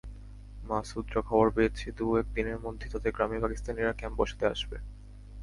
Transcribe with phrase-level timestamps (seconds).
[0.63, 4.77] মাসুদরা খবর পেয়েছে, দু-এক দিনের মধ্যেই তাদের গ্রামে পাকিস্তানিরা ক্যাম্প বসাতে আসবে।